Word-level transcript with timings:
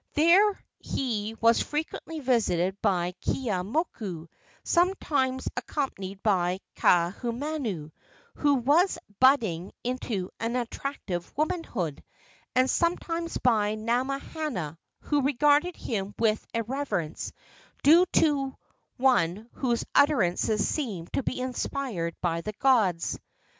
There 0.15 0.59
he 0.79 1.35
was 1.41 1.61
frequently 1.61 2.21
visited 2.21 2.75
by 2.81 3.13
Keeaumoku, 3.21 4.29
sometimes 4.63 5.47
accompanied 5.55 6.23
by 6.23 6.59
Kaahumanu, 6.75 7.91
who 8.33 8.55
was 8.55 8.97
budding 9.19 9.71
into 9.83 10.31
an 10.39 10.55
attractive 10.55 11.31
womanhood, 11.37 12.03
and 12.55 12.67
sometimes 12.67 13.37
by 13.37 13.75
Namahana, 13.75 14.79
who 15.01 15.21
regarded 15.21 15.75
him 15.75 16.15
with 16.17 16.43
a 16.55 16.63
reverence 16.63 17.31
due 17.83 18.07
to 18.13 18.57
one 18.97 19.49
whose 19.53 19.85
utterances 19.93 20.67
seemed 20.67 21.13
to 21.13 21.21
be 21.21 21.39
inspired 21.39 22.15
by 22.21 22.41
the 22.41 22.53
gods. 22.53 23.19